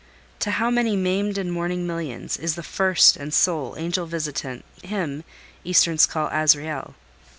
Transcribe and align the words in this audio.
To 0.39 0.49
how 0.49 0.71
many 0.71 0.95
maimed 0.95 1.37
and 1.37 1.51
mourning 1.51 1.85
millions 1.85 2.35
is 2.35 2.55
the 2.55 2.63
first 2.63 3.17
and 3.17 3.31
sole 3.31 3.75
angel 3.77 4.07
visitant, 4.07 4.65
him 4.81 5.23
easterns 5.63 6.07
call 6.07 6.27
Azrael! 6.31 6.95